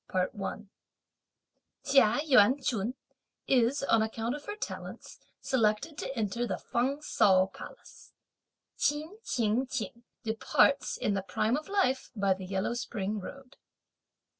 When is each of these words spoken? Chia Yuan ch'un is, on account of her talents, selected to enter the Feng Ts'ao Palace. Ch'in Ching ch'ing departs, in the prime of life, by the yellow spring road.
Chia 1.85 2.21
Yuan 2.25 2.59
ch'un 2.59 2.95
is, 3.45 3.83
on 3.83 4.01
account 4.01 4.33
of 4.33 4.45
her 4.45 4.55
talents, 4.55 5.19
selected 5.41 5.95
to 5.99 6.17
enter 6.17 6.47
the 6.47 6.57
Feng 6.57 7.01
Ts'ao 7.01 7.51
Palace. 7.53 8.11
Ch'in 8.79 9.19
Ching 9.23 9.67
ch'ing 9.67 10.01
departs, 10.23 10.97
in 10.97 11.13
the 11.13 11.21
prime 11.21 11.55
of 11.55 11.69
life, 11.69 12.09
by 12.15 12.33
the 12.33 12.47
yellow 12.47 12.73
spring 12.73 13.19
road. 13.19 13.57